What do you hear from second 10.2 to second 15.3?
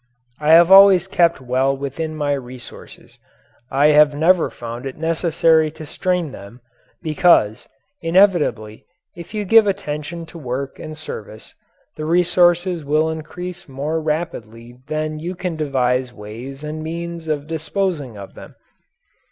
to work and service, the resources will increase more rapidly than